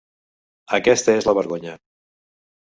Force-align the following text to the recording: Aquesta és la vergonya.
Aquesta 0.77 1.15
és 1.17 1.27
la 1.31 1.35
vergonya. 1.41 1.77